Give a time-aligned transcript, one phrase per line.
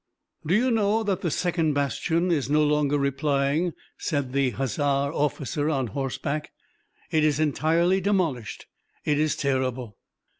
[0.47, 5.69] "'Do you know that the second bastion is no longer replying?' said the hussar officer
[5.69, 6.51] on horseback,
[7.11, 8.65] 'it is entirely demolished.
[9.05, 9.97] It is terrible!'